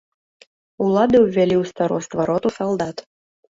Улады 0.85 1.17
ўвялі 1.25 1.55
ў 1.61 1.73
староства 1.73 2.21
роту 2.33 2.55
салдат. 2.59 3.09